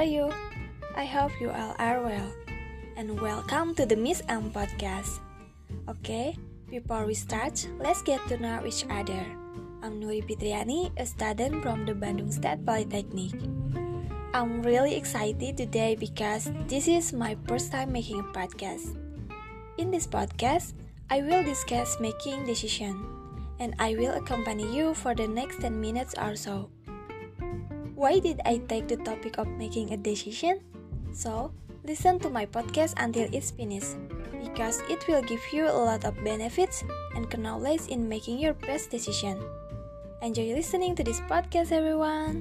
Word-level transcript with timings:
are 0.00 0.08
you? 0.08 0.32
I 0.96 1.04
hope 1.04 1.28
you 1.44 1.52
all 1.52 1.76
are 1.76 2.00
well. 2.00 2.32
And 2.96 3.20
welcome 3.20 3.76
to 3.76 3.84
the 3.84 4.00
Miss 4.00 4.24
M 4.32 4.48
podcast. 4.48 5.20
Okay, 5.92 6.40
before 6.72 7.04
we 7.04 7.12
start, 7.12 7.68
let's 7.76 8.00
get 8.00 8.16
to 8.32 8.40
know 8.40 8.64
each 8.64 8.88
other. 8.88 9.20
I'm 9.84 10.00
Nuri 10.00 10.24
Fitriani, 10.24 10.88
a 10.96 11.04
student 11.04 11.60
from 11.60 11.84
the 11.84 11.92
Bandung 11.92 12.32
State 12.32 12.64
Polytechnic. 12.64 13.36
I'm 14.32 14.64
really 14.64 14.96
excited 14.96 15.60
today 15.60 16.00
because 16.00 16.48
this 16.64 16.88
is 16.88 17.12
my 17.12 17.36
first 17.44 17.68
time 17.68 17.92
making 17.92 18.24
a 18.24 18.28
podcast. 18.32 18.96
In 19.76 19.92
this 19.92 20.08
podcast, 20.08 20.80
I 21.12 21.20
will 21.20 21.44
discuss 21.44 22.00
making 22.00 22.48
decision, 22.48 22.96
and 23.60 23.76
I 23.76 24.00
will 24.00 24.16
accompany 24.16 24.64
you 24.64 24.96
for 24.96 25.12
the 25.12 25.28
next 25.28 25.60
10 25.60 25.76
minutes 25.76 26.16
or 26.16 26.40
so. 26.40 26.72
Why 28.00 28.16
did 28.16 28.40
I 28.48 28.64
take 28.64 28.88
the 28.88 28.96
topic 28.96 29.36
of 29.36 29.44
making 29.60 29.92
a 29.92 29.98
decision? 30.00 30.64
So, 31.12 31.52
listen 31.84 32.16
to 32.24 32.32
my 32.32 32.48
podcast 32.48 32.96
until 32.96 33.28
it's 33.28 33.52
finished, 33.52 34.00
because 34.40 34.80
it 34.88 35.04
will 35.04 35.20
give 35.20 35.44
you 35.52 35.68
a 35.68 35.76
lot 35.76 36.08
of 36.08 36.16
benefits 36.24 36.80
and 37.12 37.28
knowledge 37.36 37.92
in 37.92 38.08
making 38.08 38.40
your 38.40 38.56
best 38.56 38.88
decision. 38.88 39.36
Enjoy 40.24 40.48
listening 40.56 40.96
to 40.96 41.04
this 41.04 41.20
podcast, 41.28 41.76
everyone! 41.76 42.40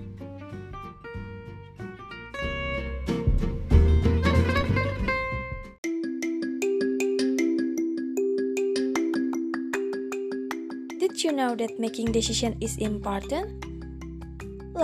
Did 11.03 11.19
you 11.19 11.35
know 11.35 11.51
that 11.59 11.75
making 11.83 12.15
decision 12.15 12.55
is 12.63 12.79
important? 12.79 13.68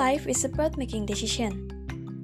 Life 0.06 0.30
is 0.30 0.46
about 0.46 0.78
making 0.78 1.10
decision. 1.10 1.66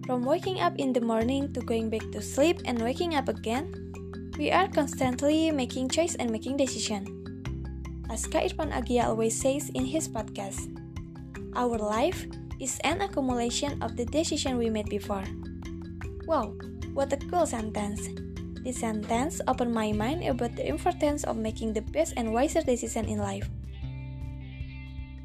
From 0.05 0.21
waking 0.21 0.61
up 0.61 0.77
in 0.77 0.93
the 0.93 1.01
morning 1.01 1.49
to 1.57 1.65
going 1.65 1.89
back 1.89 2.05
to 2.13 2.21
sleep 2.21 2.61
and 2.69 2.77
waking 2.77 3.17
up 3.17 3.25
again, 3.25 3.73
we 4.37 4.53
are 4.53 4.69
constantly 4.69 5.49
making 5.49 5.89
choice 5.89 6.13
and 6.13 6.29
making 6.29 6.61
decision. 6.61 7.09
As 8.05 8.29
Kak 8.29 8.53
Agia 8.53 9.09
always 9.09 9.33
says 9.33 9.73
in 9.73 9.81
his 9.81 10.05
podcast, 10.05 10.69
our 11.57 11.81
life 11.81 12.29
is 12.61 12.77
an 12.85 13.01
accumulation 13.01 13.81
of 13.81 13.97
the 13.97 14.05
decision 14.05 14.61
we 14.61 14.69
made 14.69 14.85
before. 14.85 15.25
Wow, 16.29 16.53
what 16.93 17.09
a 17.09 17.17
cool 17.33 17.49
sentence! 17.49 18.05
This 18.61 18.77
sentence 18.77 19.41
opened 19.49 19.73
my 19.73 19.89
mind 19.89 20.21
about 20.29 20.53
the 20.53 20.69
importance 20.69 21.25
of 21.25 21.33
making 21.33 21.73
the 21.73 21.81
best 21.81 22.13
and 22.13 22.29
wiser 22.29 22.61
decision 22.61 23.09
in 23.09 23.17
life. 23.17 23.49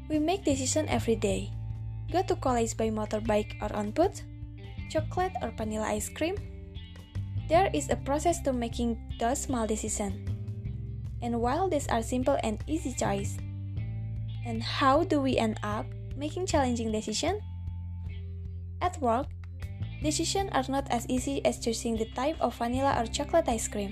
We 0.09 0.17
make 0.17 0.41
decision 0.41 0.89
every 0.89 1.21
day 1.21 1.53
Go 2.11 2.23
to 2.23 2.35
college 2.35 2.77
by 2.77 2.89
motorbike 2.89 3.59
or 3.61 3.67
on 3.75 3.91
foot? 3.91 4.23
Chocolate 4.89 5.35
or 5.41 5.51
vanilla 5.51 5.91
ice 5.91 6.07
cream? 6.07 6.35
There 7.49 7.69
is 7.73 7.89
a 7.89 7.99
process 7.99 8.39
to 8.43 8.53
making 8.53 8.95
those 9.19 9.41
small 9.43 9.67
decisions. 9.67 10.15
And 11.21 11.41
while 11.41 11.67
these 11.67 11.87
are 11.87 12.01
simple 12.01 12.37
and 12.43 12.63
easy 12.67 12.93
choice, 12.93 13.37
and 14.45 14.63
how 14.63 15.03
do 15.03 15.19
we 15.19 15.35
end 15.35 15.59
up 15.63 15.85
making 16.15 16.45
challenging 16.45 16.91
decisions? 16.91 17.41
At 18.81 18.95
work, 19.01 19.27
decisions 20.01 20.51
are 20.53 20.63
not 20.69 20.87
as 20.89 21.05
easy 21.09 21.43
as 21.43 21.59
choosing 21.59 21.97
the 21.97 22.07
type 22.15 22.39
of 22.39 22.55
vanilla 22.55 22.95
or 22.99 23.07
chocolate 23.07 23.49
ice 23.49 23.67
cream. 23.67 23.91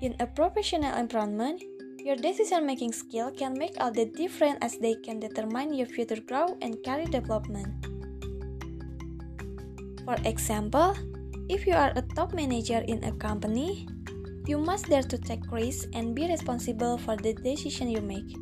In 0.00 0.16
a 0.20 0.26
professional 0.26 0.96
environment, 0.96 1.62
your 2.04 2.16
decision 2.16 2.66
making 2.66 2.92
skill 2.92 3.32
can 3.32 3.56
make 3.56 3.80
all 3.80 3.90
the 3.90 4.04
difference 4.04 4.58
as 4.60 4.76
they 4.76 4.94
can 4.94 5.18
determine 5.18 5.72
your 5.72 5.86
future 5.86 6.20
growth 6.20 6.52
and 6.60 6.76
career 6.84 7.08
development. 7.08 7.72
For 10.04 10.14
example, 10.28 10.92
if 11.48 11.66
you 11.66 11.72
are 11.72 11.96
a 11.96 12.02
top 12.14 12.34
manager 12.34 12.84
in 12.86 13.02
a 13.04 13.12
company, 13.16 13.88
you 14.44 14.58
must 14.58 14.92
dare 14.92 15.02
to 15.02 15.16
take 15.16 15.40
risks 15.50 15.88
and 15.94 16.14
be 16.14 16.28
responsible 16.28 16.98
for 16.98 17.16
the 17.16 17.32
decision 17.32 17.88
you 17.88 18.02
make. 18.02 18.36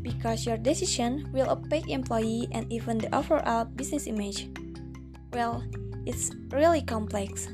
Because 0.00 0.46
your 0.46 0.56
decision 0.56 1.28
will 1.34 1.50
affect 1.50 1.90
employee 1.90 2.48
and 2.52 2.64
even 2.72 2.96
the 2.96 3.14
overall 3.14 3.66
business 3.66 4.06
image. 4.06 4.48
Well, 5.34 5.62
it's 6.06 6.32
really 6.48 6.80
complex. 6.80 7.48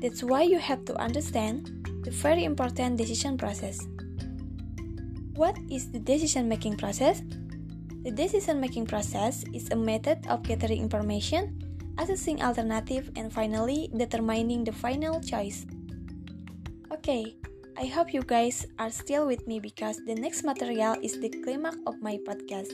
That's 0.00 0.24
why 0.24 0.48
you 0.48 0.58
have 0.58 0.86
to 0.86 0.96
understand 0.96 1.68
the 2.04 2.10
very 2.10 2.44
important 2.44 2.96
decision 2.96 3.36
process. 3.36 3.84
What 5.34 5.58
is 5.68 5.90
the 5.90 5.98
decision 5.98 6.48
making 6.48 6.78
process? 6.78 7.22
The 8.06 8.12
decision 8.14 8.60
making 8.60 8.86
process 8.86 9.42
is 9.52 9.66
a 9.70 9.76
method 9.76 10.26
of 10.30 10.44
gathering 10.44 10.78
information, 10.78 11.58
assessing 11.98 12.38
alternative, 12.38 13.10
and 13.16 13.32
finally 13.32 13.90
determining 13.96 14.62
the 14.62 14.70
final 14.70 15.18
choice. 15.18 15.66
Okay, 16.92 17.34
I 17.76 17.86
hope 17.86 18.14
you 18.14 18.22
guys 18.22 18.66
are 18.78 18.90
still 18.90 19.26
with 19.26 19.48
me 19.48 19.58
because 19.58 19.98
the 20.06 20.14
next 20.14 20.44
material 20.44 20.94
is 21.02 21.18
the 21.18 21.34
climax 21.42 21.78
of 21.86 21.98
my 22.00 22.14
podcast, 22.22 22.70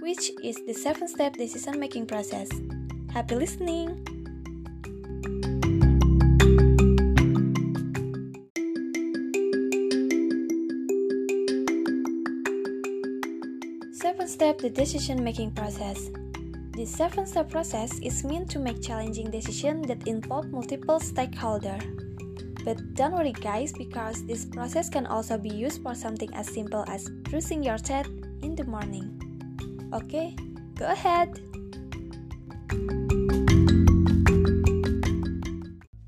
which 0.00 0.32
is 0.42 0.56
the 0.64 0.72
7 0.72 1.06
step 1.06 1.36
decision 1.36 1.78
making 1.78 2.06
process. 2.06 2.48
Happy 3.12 3.36
listening! 3.36 4.13
Step 14.34 14.58
the 14.58 14.68
decision 14.68 15.22
making 15.22 15.54
process. 15.54 16.10
This 16.74 16.90
seven 16.90 17.22
step 17.22 17.54
process 17.54 18.02
is 18.02 18.26
meant 18.26 18.50
to 18.50 18.58
make 18.58 18.82
challenging 18.82 19.30
decisions 19.30 19.86
that 19.86 20.10
involve 20.10 20.50
multiple 20.50 20.98
stakeholders. 20.98 21.86
But 22.66 22.82
don't 22.98 23.14
worry 23.14 23.30
guys 23.30 23.70
because 23.70 24.26
this 24.26 24.42
process 24.44 24.90
can 24.90 25.06
also 25.06 25.38
be 25.38 25.54
used 25.54 25.86
for 25.86 25.94
something 25.94 26.34
as 26.34 26.50
simple 26.50 26.82
as 26.90 27.06
brushing 27.30 27.62
your 27.62 27.78
teeth 27.78 28.10
in 28.42 28.58
the 28.58 28.66
morning. 28.66 29.06
Okay, 29.94 30.34
go 30.74 30.90
ahead. 30.90 31.30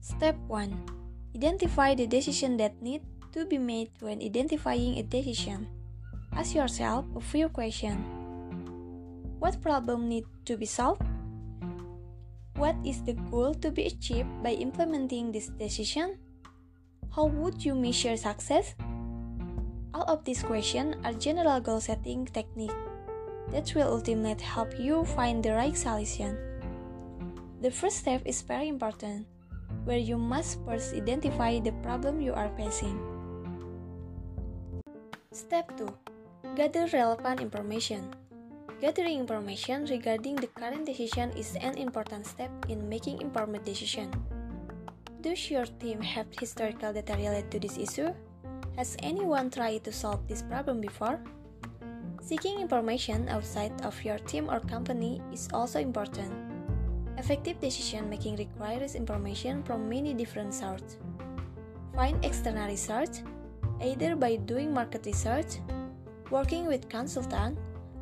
Step 0.02 0.34
1. 0.50 0.74
Identify 1.36 1.94
the 1.94 2.10
decision 2.10 2.56
that 2.56 2.74
need 2.82 3.06
to 3.30 3.46
be 3.46 3.58
made 3.58 3.94
when 4.02 4.18
identifying 4.18 4.98
a 4.98 5.04
decision. 5.06 5.70
Ask 6.34 6.58
yourself 6.58 7.06
a 7.14 7.20
few 7.20 7.48
questions. 7.48 8.15
What 9.46 9.62
problem 9.62 10.10
need 10.10 10.26
to 10.50 10.58
be 10.58 10.66
solved? 10.66 11.06
What 12.58 12.74
is 12.82 13.06
the 13.06 13.14
goal 13.30 13.54
to 13.62 13.70
be 13.70 13.86
achieved 13.86 14.42
by 14.42 14.58
implementing 14.58 15.30
this 15.30 15.54
decision? 15.54 16.18
How 17.14 17.30
would 17.30 17.62
you 17.62 17.78
measure 17.78 18.18
success? 18.18 18.74
All 19.94 20.02
of 20.10 20.26
these 20.26 20.42
questions 20.42 20.98
are 21.06 21.14
general 21.14 21.62
goal 21.62 21.78
setting 21.78 22.26
technique 22.26 22.74
that 23.54 23.70
will 23.70 23.86
ultimately 23.86 24.42
help 24.42 24.74
you 24.82 25.06
find 25.14 25.46
the 25.46 25.54
right 25.54 25.78
solution. 25.78 26.34
The 27.62 27.70
first 27.70 28.02
step 28.02 28.26
is 28.26 28.42
very 28.42 28.66
important, 28.66 29.30
where 29.86 30.02
you 30.02 30.18
must 30.18 30.58
first 30.66 30.90
identify 30.90 31.62
the 31.62 31.70
problem 31.86 32.18
you 32.18 32.34
are 32.34 32.50
facing. 32.58 32.98
Step 35.30 35.70
2 35.78 35.86
Gather 36.58 36.90
relevant 36.90 37.38
information. 37.38 38.10
Gathering 38.76 39.20
information 39.20 39.86
regarding 39.88 40.36
the 40.36 40.52
current 40.52 40.84
decision 40.84 41.32
is 41.32 41.56
an 41.64 41.78
important 41.80 42.26
step 42.26 42.52
in 42.68 42.86
making 42.90 43.22
informed 43.22 43.64
decision. 43.64 44.12
Does 45.22 45.50
your 45.50 45.64
team 45.80 46.02
have 46.02 46.26
historical 46.38 46.92
data 46.92 47.16
related 47.16 47.50
to 47.52 47.58
this 47.58 47.78
issue? 47.78 48.12
Has 48.76 48.94
anyone 49.00 49.48
tried 49.48 49.82
to 49.84 49.92
solve 49.92 50.28
this 50.28 50.42
problem 50.42 50.82
before? 50.82 51.18
Seeking 52.20 52.60
information 52.60 53.30
outside 53.30 53.72
of 53.80 53.96
your 54.04 54.18
team 54.28 54.50
or 54.50 54.60
company 54.60 55.22
is 55.32 55.48
also 55.54 55.80
important. 55.80 56.28
Effective 57.16 57.58
decision 57.60 58.10
making 58.10 58.36
requires 58.36 58.94
information 58.94 59.62
from 59.64 59.88
many 59.88 60.12
different 60.12 60.52
sources. 60.52 60.98
Find 61.94 62.22
external 62.22 62.68
research, 62.68 63.24
either 63.80 64.14
by 64.16 64.36
doing 64.36 64.74
market 64.74 65.06
research, 65.06 65.64
working 66.28 66.66
with 66.66 66.90
consultant, 66.90 67.56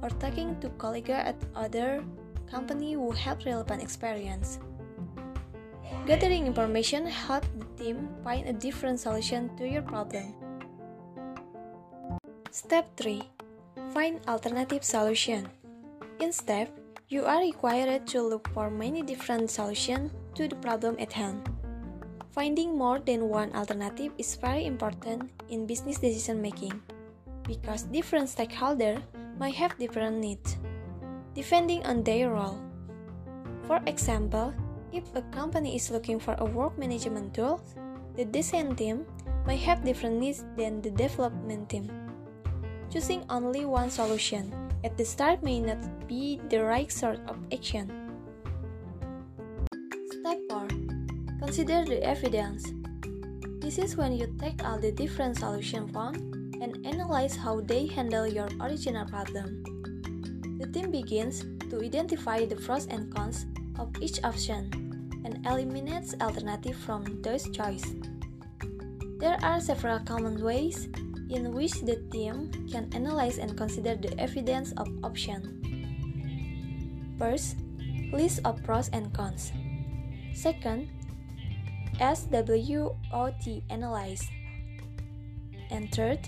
or 0.05 0.13
talking 0.21 0.53
to 0.61 0.69
colleagues 0.77 1.09
at 1.09 1.41
other 1.57 2.05
company 2.45 2.93
who 2.93 3.11
have 3.11 3.41
relevant 3.49 3.81
experience. 3.81 4.61
Gathering 6.05 6.45
information 6.45 7.09
helps 7.09 7.49
the 7.57 7.65
team 7.81 8.13
find 8.21 8.45
a 8.47 8.53
different 8.53 9.01
solution 9.01 9.49
to 9.57 9.65
your 9.65 9.81
problem. 9.81 10.37
Step 12.53 12.85
3. 13.01 13.25
Find 13.97 14.21
alternative 14.29 14.85
solution. 14.85 15.49
In 16.21 16.31
step, 16.31 16.69
you 17.09 17.25
are 17.25 17.41
required 17.41 18.07
to 18.13 18.21
look 18.21 18.49
for 18.53 18.69
many 18.69 19.01
different 19.01 19.51
solutions 19.51 20.13
to 20.37 20.47
the 20.47 20.57
problem 20.61 20.97
at 21.01 21.13
hand. 21.13 21.49
Finding 22.31 22.77
more 22.77 22.99
than 22.99 23.31
one 23.31 23.55
alternative 23.55 24.13
is 24.19 24.37
very 24.37 24.67
important 24.67 25.31
in 25.49 25.67
business 25.67 25.99
decision 25.99 26.43
making 26.43 26.83
because 27.47 27.85
different 27.89 28.29
stakeholders 28.29 29.01
might 29.39 29.55
have 29.55 29.79
different 29.79 30.19
needs, 30.19 30.57
depending 31.35 31.85
on 31.87 32.03
their 32.03 32.31
role. 32.31 32.61
For 33.67 33.81
example, 33.87 34.55
If 34.95 35.11
a 35.19 35.27
company 35.35 35.75
is 35.75 35.91
looking 35.91 36.23
for 36.23 36.39
a 36.39 36.47
work 36.47 36.79
management 36.79 37.35
tool, 37.35 37.59
the 38.15 38.23
design 38.25 38.79
team 38.79 39.03
may 39.43 39.59
have 39.59 39.83
different 39.83 40.23
needs 40.23 40.47
than 40.55 40.79
the 40.87 40.95
development 40.95 41.67
team. 41.67 41.91
Choosing 42.95 43.27
only 43.27 43.67
one 43.67 43.91
solution 43.91 44.55
at 44.87 44.95
the 44.95 45.03
start 45.03 45.43
may 45.43 45.59
not 45.59 45.83
be 46.07 46.39
the 46.47 46.63
right 46.63 46.87
sort 46.95 47.19
of 47.27 47.35
action. 47.51 47.91
Step 50.15 50.39
4 50.47 50.71
Consider 51.43 51.83
the 51.83 51.99
evidence. 52.07 52.71
This 53.59 53.83
is 53.83 53.99
when 53.99 54.15
you 54.15 54.31
take 54.39 54.63
all 54.63 54.79
the 54.79 54.95
different 54.95 55.43
solutions 55.43 55.91
found 55.91 56.23
and 56.65 56.81
analyze 56.87 57.37
how 57.37 57.61
they 57.61 57.85
handle 57.87 58.27
your 58.27 58.49
original 58.57 59.05
problem. 59.05 59.61
The 60.57 60.67
team 60.73 60.91
begins 60.91 61.45
to 61.69 61.85
identify 61.85 62.49
the 62.49 62.57
pros 62.57 62.89
and 62.89 63.13
cons 63.13 63.45
of 63.79 63.93
each 64.01 64.25
option 64.25 64.73
and 65.29 65.45
eliminates 65.45 66.17
alternative 66.25 66.77
from 66.81 67.21
those 67.21 67.45
choices. 67.53 67.93
There 69.21 69.37
are 69.45 69.61
several 69.61 70.01
common 70.01 70.41
ways 70.41 70.89
in 71.29 71.53
which 71.53 71.85
the 71.85 72.01
team 72.09 72.49
can 72.73 72.89
analyze 72.97 73.37
and 73.37 73.57
consider 73.57 73.95
the 73.97 74.17
evidence 74.19 74.73
of 74.81 74.89
option. 75.05 75.61
First, 77.19 77.57
list 78.11 78.41
of 78.45 78.63
pros 78.65 78.89
and 78.89 79.13
cons. 79.13 79.53
Second, 80.33 80.89
SWOT 82.01 83.45
analyze. 83.71 84.25
And 85.71 85.91
third, 85.93 86.21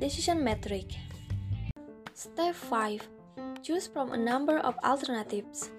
decision 0.00 0.42
metric. 0.42 0.90
Step 2.14 2.54
5. 2.54 3.08
Choose 3.62 3.86
from 3.86 4.12
a 4.12 4.16
number 4.16 4.58
of 4.58 4.74
alternatives. 4.84 5.70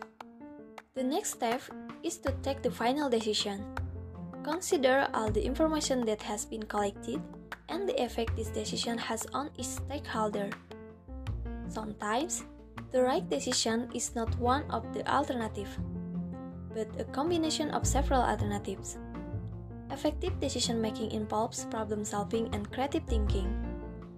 The 0.95 1.03
next 1.03 1.35
step 1.35 1.61
is 2.03 2.17
to 2.23 2.31
take 2.41 2.61
the 2.61 2.71
final 2.71 3.09
decision. 3.09 3.63
Consider 4.43 5.07
all 5.13 5.29
the 5.29 5.43
information 5.43 6.05
that 6.05 6.21
has 6.21 6.45
been 6.45 6.63
collected 6.63 7.21
and 7.67 7.89
the 7.89 7.97
effect 8.01 8.35
this 8.37 8.49
decision 8.49 8.97
has 8.97 9.25
on 9.33 9.49
each 9.57 9.67
stakeholder. 9.83 10.49
Sometimes, 11.67 12.45
the 12.91 13.03
right 13.03 13.27
decision 13.27 13.89
is 13.93 14.15
not 14.15 14.31
one 14.39 14.63
of 14.69 14.93
the 14.93 15.03
alternatives, 15.11 15.75
but 16.73 16.87
a 16.99 17.03
combination 17.11 17.71
of 17.71 17.87
several 17.87 18.21
alternatives. 18.21 18.97
Effective 19.91 20.39
decision 20.39 20.79
making 20.79 21.11
involves 21.11 21.65
problem 21.65 22.05
solving 22.05 22.47
and 22.53 22.71
creative 22.71 23.03
thinking. 23.03 23.74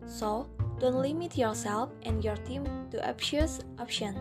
So, 0.07 0.47
don't 0.79 0.95
limit 0.95 1.37
yourself 1.37 1.91
and 2.03 2.23
your 2.23 2.37
team 2.47 2.63
to 2.91 3.03
obvious 3.03 3.59
options. 3.77 4.17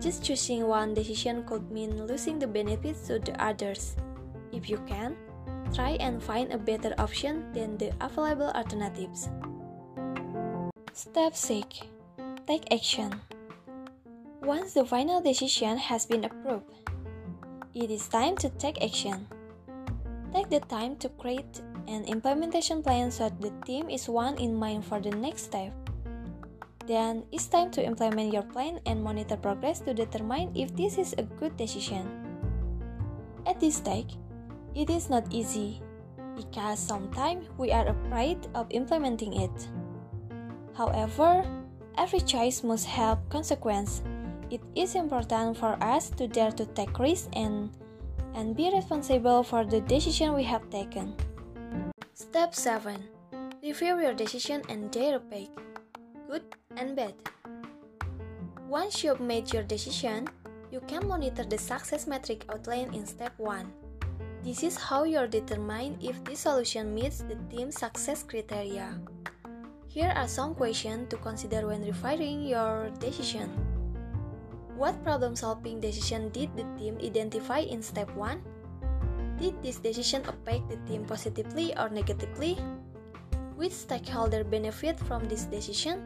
Just 0.00 0.24
choosing 0.24 0.66
one 0.66 0.94
decision 0.94 1.44
could 1.44 1.70
mean 1.70 2.06
losing 2.06 2.38
the 2.38 2.46
benefits 2.46 3.06
to 3.08 3.18
the 3.18 3.36
others. 3.42 3.96
If 4.52 4.68
you 4.68 4.78
can, 4.88 5.16
try 5.72 5.96
and 6.00 6.22
find 6.22 6.52
a 6.52 6.58
better 6.58 6.94
option 6.98 7.52
than 7.52 7.76
the 7.76 7.92
available 8.00 8.50
alternatives. 8.56 9.28
Step 10.92 11.36
6 11.36 11.80
Take 12.46 12.72
action. 12.72 13.20
Once 14.42 14.74
the 14.74 14.84
final 14.84 15.20
decision 15.20 15.78
has 15.78 16.04
been 16.04 16.24
approved, 16.24 16.68
it 17.74 17.90
is 17.90 18.06
time 18.08 18.36
to 18.36 18.50
take 18.50 18.82
action. 18.84 19.26
Take 20.32 20.50
the 20.50 20.60
time 20.60 20.96
to 20.96 21.08
create 21.08 21.62
an 21.88 22.04
implementation 22.04 22.82
plan 22.82 23.10
so 23.10 23.28
the 23.40 23.52
team 23.64 23.90
is 23.90 24.08
one 24.08 24.36
in 24.38 24.54
mind 24.54 24.84
for 24.84 25.00
the 25.00 25.10
next 25.10 25.44
step. 25.50 25.72
Then 26.86 27.24
it's 27.32 27.46
time 27.46 27.70
to 27.72 27.84
implement 27.84 28.32
your 28.32 28.42
plan 28.42 28.80
and 28.84 29.02
monitor 29.02 29.36
progress 29.36 29.80
to 29.80 29.94
determine 29.94 30.52
if 30.54 30.76
this 30.76 30.98
is 30.98 31.14
a 31.16 31.22
good 31.40 31.56
decision. 31.56 32.04
At 33.46 33.60
this 33.60 33.76
stage, 33.76 34.16
it 34.74 34.90
is 34.90 35.08
not 35.08 35.24
easy 35.30 35.80
because 36.36 36.78
sometimes 36.78 37.48
we 37.56 37.72
are 37.72 37.88
afraid 37.88 38.38
of 38.54 38.66
implementing 38.70 39.40
it. 39.40 39.68
However, 40.76 41.46
every 41.96 42.20
choice 42.20 42.62
must 42.62 42.86
have 42.86 43.18
consequence. 43.28 44.02
It 44.50 44.60
is 44.74 44.94
important 44.94 45.56
for 45.56 45.78
us 45.80 46.10
to 46.20 46.28
dare 46.28 46.52
to 46.52 46.66
take 46.76 46.98
risks 46.98 47.28
and 47.32 47.70
and 48.34 48.56
be 48.56 48.68
responsible 48.74 49.42
for 49.42 49.64
the 49.64 49.80
decision 49.80 50.34
we 50.34 50.42
have 50.42 50.68
taken. 50.68 51.14
Step 52.14 52.54
7. 52.54 52.94
Review 53.58 53.98
your 53.98 54.14
decision 54.14 54.62
and 54.68 54.86
data 54.94 55.18
effect, 55.18 55.50
good 56.30 56.46
and 56.76 56.94
bad. 56.94 57.12
Once 58.70 59.02
you've 59.02 59.18
made 59.18 59.52
your 59.52 59.64
decision, 59.64 60.28
you 60.70 60.78
can 60.86 61.08
monitor 61.08 61.42
the 61.42 61.58
success 61.58 62.06
metric 62.06 62.46
outlined 62.54 62.94
in 62.94 63.04
step 63.04 63.34
1. 63.38 63.66
This 64.44 64.62
is 64.62 64.76
how 64.78 65.02
you 65.02 65.26
determine 65.26 65.98
if 66.00 66.22
this 66.22 66.46
solution 66.46 66.94
meets 66.94 67.18
the 67.18 67.34
team's 67.50 67.82
success 67.82 68.22
criteria. 68.22 68.94
Here 69.88 70.14
are 70.14 70.28
some 70.28 70.54
questions 70.54 71.10
to 71.10 71.16
consider 71.16 71.66
when 71.66 71.82
refining 71.82 72.46
your 72.46 72.94
decision. 73.02 73.50
What 74.78 75.02
problem 75.02 75.34
solving 75.34 75.80
decision 75.80 76.30
did 76.30 76.54
the 76.54 76.62
team 76.78 76.94
identify 77.02 77.66
in 77.66 77.82
step 77.82 78.06
1? 78.14 78.53
Did 79.38 79.62
this 79.62 79.78
decision 79.78 80.22
affect 80.26 80.68
the 80.68 80.78
team 80.86 81.04
positively 81.04 81.76
or 81.76 81.88
negatively? 81.88 82.58
Which 83.56 83.72
stakeholder 83.72 84.44
benefit 84.44 84.98
from 85.00 85.24
this 85.26 85.44
decision? 85.44 86.02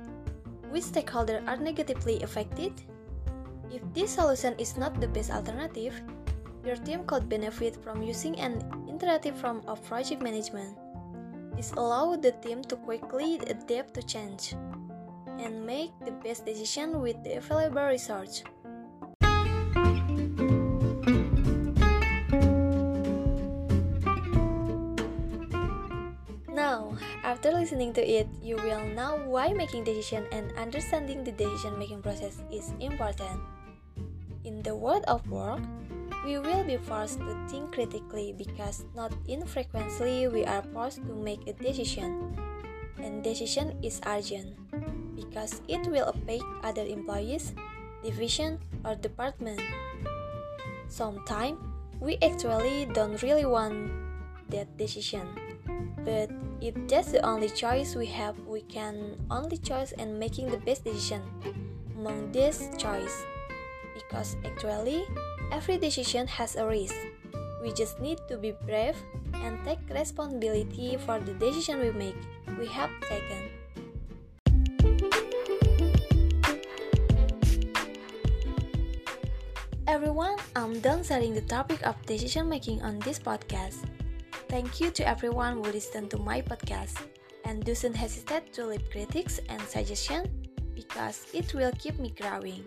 Which 0.70 0.84
stakeholder 0.84 1.42
are 1.46 1.56
negatively 1.56 2.22
affected? 2.22 2.72
If 3.70 3.82
this 3.92 4.16
solution 4.16 4.54
is 4.58 4.76
not 4.76 5.00
the 5.00 5.08
best 5.08 5.30
alternative, 5.30 6.00
your 6.64 6.76
team 6.76 7.04
could 7.04 7.28
benefit 7.28 7.76
from 7.76 8.02
using 8.02 8.38
an 8.40 8.60
interactive 8.88 9.36
form 9.36 9.62
of 9.66 9.84
project 9.84 10.22
management. 10.22 10.76
This 11.56 11.72
allows 11.72 12.20
the 12.20 12.32
team 12.32 12.62
to 12.68 12.76
quickly 12.76 13.40
adapt 13.48 13.94
to 13.94 14.02
change 14.02 14.54
and 15.38 15.64
make 15.64 15.92
the 16.04 16.12
best 16.12 16.44
decision 16.44 17.00
with 17.00 17.22
the 17.24 17.38
available 17.38 17.84
resource. 17.84 18.42
Listening 27.68 27.92
to 27.92 28.00
it, 28.00 28.24
you 28.40 28.56
will 28.56 28.80
know 28.96 29.20
why 29.28 29.52
making 29.52 29.84
decision 29.84 30.24
and 30.32 30.56
understanding 30.56 31.20
the 31.20 31.36
decision 31.36 31.76
making 31.76 32.00
process 32.00 32.40
is 32.48 32.72
important. 32.80 33.44
In 34.48 34.64
the 34.64 34.72
world 34.72 35.04
of 35.04 35.20
work, 35.28 35.60
we 36.24 36.40
will 36.40 36.64
be 36.64 36.80
forced 36.80 37.20
to 37.20 37.36
think 37.44 37.76
critically 37.76 38.32
because 38.32 38.88
not 38.96 39.12
infrequently 39.28 40.32
we 40.32 40.48
are 40.48 40.64
forced 40.72 41.04
to 41.04 41.12
make 41.12 41.44
a 41.44 41.52
decision. 41.52 42.32
And 43.04 43.20
decision 43.20 43.76
is 43.84 44.00
urgent 44.08 44.56
because 45.12 45.60
it 45.68 45.84
will 45.92 46.08
affect 46.08 46.48
other 46.64 46.88
employees, 46.88 47.52
division, 48.00 48.64
or 48.80 48.96
department. 48.96 49.60
Sometimes 50.88 51.60
we 52.00 52.16
actually 52.24 52.88
don't 52.96 53.20
really 53.20 53.44
want 53.44 53.92
that 54.48 54.72
decision. 54.80 55.28
But 56.08 56.32
if 56.64 56.72
that's 56.88 57.12
the 57.12 57.20
only 57.20 57.52
choice 57.52 57.92
we 57.92 58.08
have, 58.16 58.32
we 58.48 58.64
can 58.64 59.20
only 59.28 59.60
choose 59.60 59.92
and 60.00 60.16
making 60.16 60.48
the 60.48 60.56
best 60.64 60.88
decision 60.88 61.20
among 61.92 62.32
this 62.32 62.72
choice. 62.80 63.12
Because 63.92 64.40
actually, 64.40 65.04
Every 65.48 65.78
decision 65.80 66.28
has 66.28 66.56
a 66.56 66.66
risk. 66.66 66.94
We 67.64 67.72
just 67.72 68.00
need 68.00 68.20
to 68.28 68.36
be 68.36 68.52
brave 68.68 68.96
and 69.32 69.56
take 69.64 69.80
responsibility 69.88 71.00
for 71.00 71.18
the 71.18 71.32
decision 71.40 71.80
we 71.80 71.90
make, 71.90 72.16
we 72.60 72.68
have 72.68 72.92
taken. 73.08 73.48
Everyone, 79.88 80.36
I'm 80.54 80.80
done 80.84 81.00
sharing 81.02 81.32
the 81.32 81.44
topic 81.48 81.80
of 81.88 81.96
decision 82.04 82.48
making 82.48 82.84
on 82.84 83.00
this 83.00 83.18
podcast. 83.18 83.88
Thank 84.48 84.80
you 84.80 84.90
to 84.92 85.06
everyone 85.06 85.60
who 85.60 85.68
listened 85.70 86.10
to 86.12 86.18
my 86.18 86.40
podcast. 86.40 86.96
And 87.44 87.64
doesn't 87.64 87.96
hesitate 87.96 88.52
to 88.54 88.66
leave 88.66 88.84
critics 88.90 89.40
and 89.48 89.60
suggestions 89.62 90.28
because 90.74 91.24
it 91.32 91.54
will 91.54 91.72
keep 91.78 91.98
me 91.98 92.12
growing. 92.12 92.64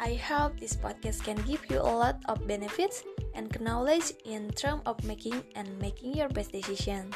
I 0.00 0.14
hope 0.14 0.56
this 0.58 0.72
podcast 0.72 1.24
can 1.24 1.36
give 1.44 1.60
you 1.68 1.80
a 1.80 1.84
lot 1.84 2.16
of 2.28 2.46
benefits 2.48 3.04
and 3.34 3.52
knowledge 3.60 4.12
in 4.24 4.48
terms 4.56 4.80
of 4.86 4.96
making 5.04 5.44
and 5.54 5.68
making 5.78 6.16
your 6.16 6.28
best 6.28 6.52
decision. 6.52 7.12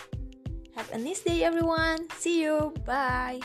Have 0.76 0.93
a 0.93 0.99
nice 0.99 1.21
day, 1.21 1.45
everyone. 1.45 2.05
See 2.21 2.43
you. 2.45 2.75
Bye. 2.85 3.41